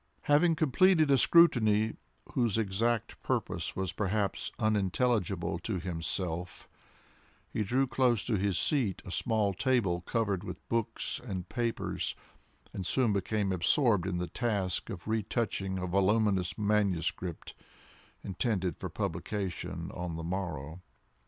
Having 0.23 0.55
completed 0.55 1.11
a 1.11 1.15
scrutiny 1.19 1.93
whose 2.33 2.57
exact 2.57 3.21
purpose 3.21 3.75
was 3.75 3.93
perhaps 3.93 4.51
unintelligible 4.57 5.59
to 5.59 5.79
himself, 5.79 6.67
he 7.53 7.61
drew 7.63 7.85
close 7.85 8.25
to 8.25 8.35
his 8.35 8.57
seat 8.57 9.03
a 9.05 9.11
small 9.11 9.53
table 9.53 10.01
covered 10.01 10.43
with 10.43 10.67
books 10.69 11.21
and 11.23 11.47
papers, 11.49 12.15
and 12.73 12.83
soon 12.83 13.13
became 13.13 13.51
absorbed 13.51 14.07
in 14.07 14.17
the 14.17 14.25
task 14.25 14.89
of 14.89 15.07
retouching 15.07 15.77
a 15.77 15.85
voluminous 15.85 16.57
manuscript, 16.57 17.53
intended 18.23 18.77
for 18.77 18.89
publication 18.89 19.91
on 19.93 20.15
the 20.15 20.23
morrow. 20.23 20.81